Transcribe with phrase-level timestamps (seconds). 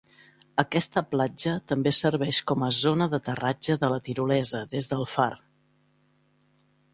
[0.61, 5.29] Aquesta platja també serveix com a zona d'aterratge de la tirolesa, des del far.